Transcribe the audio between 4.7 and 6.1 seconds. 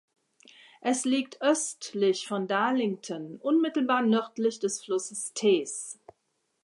Flusses Tees.